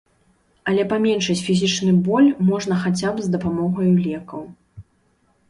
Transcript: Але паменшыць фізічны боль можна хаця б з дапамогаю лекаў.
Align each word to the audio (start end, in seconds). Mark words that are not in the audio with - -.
Але 0.71 0.85
паменшыць 0.93 1.43
фізічны 1.47 1.93
боль 2.07 2.31
можна 2.49 2.79
хаця 2.87 3.13
б 3.19 3.27
з 3.27 3.35
дапамогаю 3.37 3.93
лекаў. 4.07 4.43